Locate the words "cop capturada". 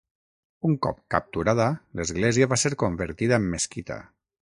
0.85-1.67